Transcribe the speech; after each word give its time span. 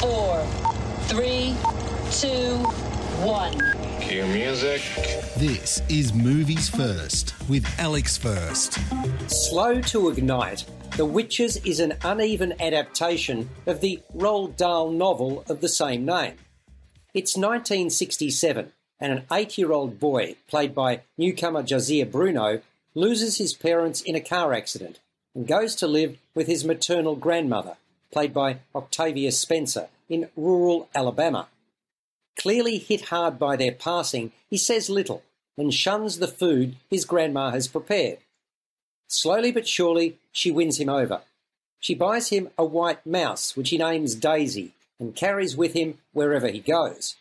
four, 0.00 0.42
three, 1.08 1.54
two, 2.10 2.56
one. 3.22 3.52
Cue 4.00 4.24
music. 4.28 4.80
This 5.36 5.82
is 5.90 6.14
Movies 6.14 6.70
First 6.70 7.34
with 7.50 7.66
Alex 7.78 8.16
First. 8.16 8.78
Slow 9.28 9.82
to 9.82 10.08
Ignite, 10.08 10.64
The 10.96 11.04
Witches 11.04 11.58
is 11.66 11.80
an 11.80 11.98
uneven 12.02 12.54
adaptation 12.62 13.50
of 13.66 13.82
the 13.82 14.00
Roald 14.16 14.56
Dahl 14.56 14.90
novel 14.90 15.44
of 15.50 15.60
the 15.60 15.68
same 15.68 16.06
name. 16.06 16.36
It's 17.12 17.36
1967, 17.36 18.72
and 19.00 19.12
an 19.12 19.26
eight 19.30 19.58
year 19.58 19.70
old 19.70 20.00
boy, 20.00 20.36
played 20.48 20.74
by 20.74 21.02
newcomer 21.18 21.62
Josiah 21.62 22.06
Bruno, 22.06 22.62
loses 22.94 23.36
his 23.36 23.52
parents 23.52 24.00
in 24.00 24.14
a 24.14 24.20
car 24.20 24.54
accident 24.54 24.98
and 25.34 25.46
goes 25.46 25.74
to 25.74 25.86
live 25.86 26.16
with 26.34 26.46
his 26.46 26.64
maternal 26.64 27.16
grandmother, 27.16 27.76
played 28.12 28.34
by 28.34 28.58
Octavia 28.74 29.32
Spencer, 29.32 29.88
in 30.08 30.28
rural 30.36 30.88
Alabama. 30.94 31.48
Clearly 32.36 32.78
hit 32.78 33.06
hard 33.06 33.38
by 33.38 33.56
their 33.56 33.72
passing, 33.72 34.32
he 34.48 34.56
says 34.56 34.90
little 34.90 35.22
and 35.56 35.74
shuns 35.74 36.18
the 36.18 36.28
food 36.28 36.76
his 36.88 37.04
grandma 37.04 37.50
has 37.50 37.68
prepared. 37.68 38.18
Slowly 39.06 39.52
but 39.52 39.68
surely, 39.68 40.16
she 40.32 40.50
wins 40.50 40.78
him 40.78 40.88
over. 40.88 41.20
She 41.78 41.94
buys 41.94 42.30
him 42.30 42.48
a 42.56 42.64
white 42.64 43.04
mouse, 43.06 43.56
which 43.56 43.70
he 43.70 43.78
names 43.78 44.14
Daisy, 44.14 44.72
and 44.98 45.14
carries 45.16 45.56
with 45.56 45.74
him 45.74 45.98
wherever 46.12 46.48
he 46.48 46.60
goes. 46.60 47.16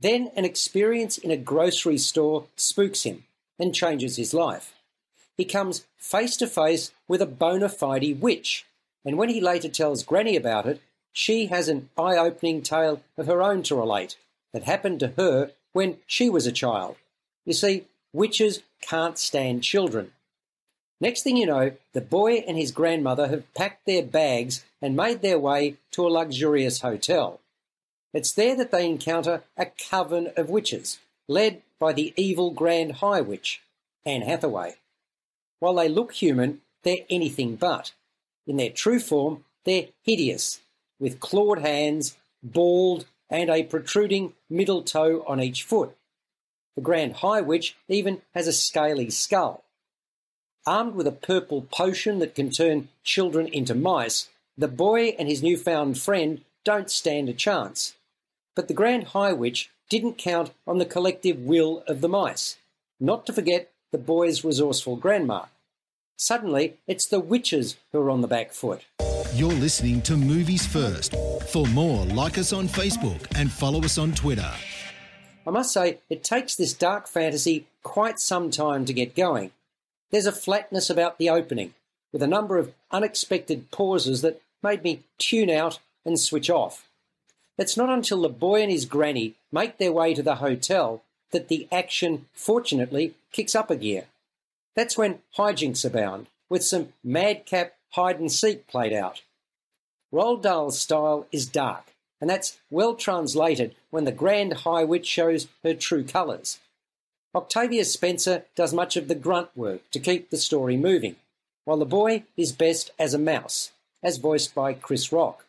Then 0.00 0.30
an 0.36 0.44
experience 0.44 1.18
in 1.18 1.30
a 1.30 1.36
grocery 1.36 1.98
store 1.98 2.46
spooks 2.56 3.02
him 3.02 3.24
and 3.58 3.74
changes 3.74 4.16
his 4.16 4.32
life. 4.32 4.74
He 5.36 5.44
comes 5.44 5.84
face 5.96 6.36
to 6.36 6.46
face 6.46 6.92
with 7.06 7.20
a 7.20 7.26
bona 7.26 7.68
fide 7.68 8.20
witch, 8.20 8.64
and 9.04 9.16
when 9.16 9.28
he 9.28 9.40
later 9.40 9.68
tells 9.68 10.02
Granny 10.02 10.36
about 10.36 10.66
it, 10.66 10.80
she 11.12 11.46
has 11.46 11.68
an 11.68 11.88
eye 11.96 12.16
opening 12.16 12.62
tale 12.62 13.02
of 13.16 13.26
her 13.26 13.42
own 13.42 13.62
to 13.64 13.76
relate 13.76 14.16
that 14.52 14.64
happened 14.64 15.00
to 15.00 15.14
her 15.16 15.52
when 15.72 15.98
she 16.06 16.30
was 16.30 16.46
a 16.46 16.52
child. 16.52 16.96
You 17.44 17.54
see, 17.54 17.86
witches 18.12 18.62
can't 18.80 19.18
stand 19.18 19.62
children. 19.62 20.12
Next 21.00 21.22
thing 21.22 21.36
you 21.36 21.46
know, 21.46 21.72
the 21.92 22.00
boy 22.00 22.44
and 22.46 22.56
his 22.56 22.72
grandmother 22.72 23.28
have 23.28 23.52
packed 23.54 23.86
their 23.86 24.02
bags 24.02 24.64
and 24.82 24.96
made 24.96 25.22
their 25.22 25.38
way 25.38 25.76
to 25.92 26.06
a 26.06 26.08
luxurious 26.08 26.80
hotel. 26.80 27.40
It's 28.12 28.32
there 28.32 28.56
that 28.56 28.70
they 28.70 28.86
encounter 28.86 29.44
a 29.56 29.66
coven 29.66 30.32
of 30.36 30.50
witches, 30.50 30.98
led 31.28 31.62
by 31.78 31.92
the 31.92 32.12
evil 32.16 32.50
Grand 32.50 32.92
High 32.96 33.20
Witch, 33.20 33.62
Anne 34.04 34.22
Hathaway. 34.22 34.76
While 35.60 35.74
they 35.74 35.88
look 35.88 36.12
human, 36.14 36.62
they're 36.82 37.04
anything 37.10 37.56
but. 37.56 37.92
In 38.48 38.56
their 38.56 38.70
true 38.70 38.98
form, 38.98 39.44
they're 39.64 39.88
hideous, 40.02 40.60
with 40.98 41.20
clawed 41.20 41.58
hands, 41.58 42.16
bald, 42.42 43.04
and 43.28 43.50
a 43.50 43.62
protruding 43.62 44.32
middle 44.48 44.82
toe 44.82 45.22
on 45.28 45.40
each 45.40 45.62
foot. 45.62 45.94
The 46.74 46.80
Grand 46.80 47.16
High 47.16 47.42
Witch 47.42 47.76
even 47.88 48.22
has 48.34 48.48
a 48.48 48.52
scaly 48.52 49.10
skull. 49.10 49.64
Armed 50.66 50.94
with 50.94 51.06
a 51.06 51.12
purple 51.12 51.62
potion 51.62 52.20
that 52.20 52.34
can 52.34 52.50
turn 52.50 52.88
children 53.04 53.48
into 53.48 53.74
mice, 53.74 54.30
the 54.56 54.66
boy 54.66 55.08
and 55.18 55.28
his 55.28 55.42
newfound 55.42 55.98
friend 55.98 56.40
don't 56.64 56.90
stand 56.90 57.28
a 57.28 57.34
chance. 57.34 57.96
But 58.56 58.68
the 58.68 58.74
Grand 58.74 59.08
High 59.08 59.34
Witch 59.34 59.70
didn't 59.90 60.16
count 60.16 60.52
on 60.66 60.78
the 60.78 60.86
collective 60.86 61.38
will 61.38 61.84
of 61.86 62.00
the 62.00 62.08
mice, 62.08 62.56
not 62.98 63.26
to 63.26 63.32
forget 63.32 63.70
the 63.92 63.98
boy's 63.98 64.42
resourceful 64.42 64.96
grandma. 64.96 65.44
Suddenly, 66.20 66.74
it's 66.88 67.06
the 67.06 67.20
witches 67.20 67.76
who 67.92 68.00
are 68.00 68.10
on 68.10 68.22
the 68.22 68.26
back 68.26 68.52
foot. 68.52 68.84
You're 69.34 69.52
listening 69.52 70.02
to 70.02 70.16
Movies 70.16 70.66
First. 70.66 71.14
For 71.48 71.64
more, 71.66 72.04
like 72.06 72.38
us 72.38 72.52
on 72.52 72.66
Facebook 72.66 73.24
and 73.36 73.52
follow 73.52 73.80
us 73.84 73.98
on 73.98 74.12
Twitter. 74.12 74.50
I 75.46 75.50
must 75.50 75.72
say, 75.72 75.98
it 76.10 76.24
takes 76.24 76.56
this 76.56 76.74
dark 76.74 77.06
fantasy 77.06 77.66
quite 77.84 78.18
some 78.18 78.50
time 78.50 78.84
to 78.86 78.92
get 78.92 79.14
going. 79.14 79.52
There's 80.10 80.26
a 80.26 80.32
flatness 80.32 80.90
about 80.90 81.18
the 81.18 81.30
opening, 81.30 81.74
with 82.12 82.24
a 82.24 82.26
number 82.26 82.58
of 82.58 82.74
unexpected 82.90 83.70
pauses 83.70 84.20
that 84.22 84.42
made 84.60 84.82
me 84.82 85.04
tune 85.18 85.50
out 85.50 85.78
and 86.04 86.18
switch 86.18 86.50
off. 86.50 86.88
It's 87.56 87.76
not 87.76 87.90
until 87.90 88.22
the 88.22 88.28
boy 88.28 88.62
and 88.62 88.72
his 88.72 88.86
granny 88.86 89.34
make 89.52 89.78
their 89.78 89.92
way 89.92 90.14
to 90.14 90.22
the 90.24 90.36
hotel 90.36 91.04
that 91.30 91.46
the 91.46 91.68
action, 91.70 92.26
fortunately, 92.34 93.14
kicks 93.30 93.54
up 93.54 93.70
a 93.70 93.76
gear. 93.76 94.06
That's 94.78 94.96
when 94.96 95.18
hijinks 95.36 95.84
abound, 95.84 96.28
with 96.48 96.62
some 96.62 96.92
madcap 97.02 97.74
hide 97.94 98.20
and 98.20 98.30
seek 98.30 98.68
played 98.68 98.92
out. 98.92 99.22
Roald 100.14 100.42
Dahl's 100.42 100.78
style 100.78 101.26
is 101.32 101.46
dark, 101.46 101.96
and 102.20 102.30
that's 102.30 102.60
well 102.70 102.94
translated 102.94 103.74
when 103.90 104.04
the 104.04 104.12
Grand 104.12 104.52
High 104.58 104.84
Witch 104.84 105.04
shows 105.04 105.48
her 105.64 105.74
true 105.74 106.04
colours. 106.04 106.60
Octavia 107.34 107.84
Spencer 107.84 108.44
does 108.54 108.72
much 108.72 108.96
of 108.96 109.08
the 109.08 109.16
grunt 109.16 109.48
work 109.56 109.80
to 109.90 109.98
keep 109.98 110.30
the 110.30 110.36
story 110.36 110.76
moving, 110.76 111.16
while 111.64 111.78
the 111.78 111.84
boy 111.84 112.22
is 112.36 112.52
best 112.52 112.92
as 113.00 113.14
a 113.14 113.18
mouse, 113.18 113.72
as 114.00 114.18
voiced 114.18 114.54
by 114.54 114.74
Chris 114.74 115.10
Rock. 115.10 115.44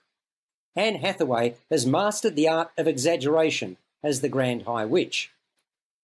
Anne 0.76 0.96
Hathaway 0.96 1.54
has 1.70 1.86
mastered 1.86 2.36
the 2.36 2.50
art 2.50 2.72
of 2.80 2.88
exaggeration 2.88 3.78
as 4.04 4.22
the 4.22 4.28
Grand 4.28 4.64
High 4.64 4.86
Witch. 4.86 5.30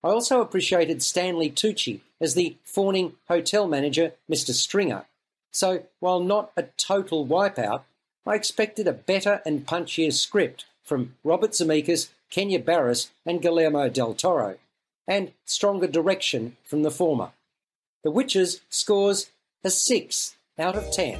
I 0.05 0.09
also 0.09 0.39
appreciated 0.39 1.01
Stanley 1.01 1.49
Tucci 1.49 2.01
as 2.21 2.35
the 2.35 2.57
fawning 2.63 3.13
hotel 3.27 3.67
manager, 3.67 4.11
Mr. 4.31 4.53
Stringer. 4.53 5.05
So, 5.51 5.85
while 5.99 6.19
not 6.19 6.51
a 6.55 6.63
total 6.77 7.25
wipeout, 7.25 7.81
I 8.23 8.35
expected 8.35 8.87
a 8.87 8.93
better 8.93 9.41
and 9.47 9.65
punchier 9.65 10.13
script 10.13 10.65
from 10.83 11.15
Robert 11.23 11.51
Zemeckis, 11.51 12.09
Kenya 12.29 12.59
Barris, 12.59 13.09
and 13.25 13.41
Guillermo 13.41 13.89
del 13.89 14.13
Toro, 14.13 14.59
and 15.07 15.31
stronger 15.43 15.87
direction 15.87 16.55
from 16.63 16.83
the 16.83 16.91
former. 16.91 17.31
The 18.03 18.11
Witches 18.11 18.61
scores 18.69 19.31
a 19.63 19.71
6 19.71 20.35
out 20.59 20.75
of 20.75 20.91
10. 20.91 21.19